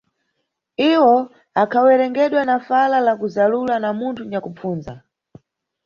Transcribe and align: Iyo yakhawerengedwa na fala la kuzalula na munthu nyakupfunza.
Iyo 0.87 1.07
yakhawerengedwa 1.57 2.41
na 2.45 2.55
fala 2.67 2.97
la 3.05 3.13
kuzalula 3.19 3.75
na 3.79 3.89
munthu 3.99 4.23
nyakupfunza. 4.31 4.93